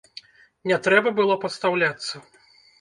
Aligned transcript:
Не 0.71 0.79
трэба 0.87 1.13
было 1.21 1.37
падстаўляцца. 1.45 2.27